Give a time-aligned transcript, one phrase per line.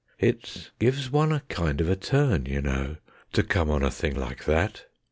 [0.17, 2.95] It gives one a kind of a turn, you know,
[3.33, 4.85] to come on a thing like that.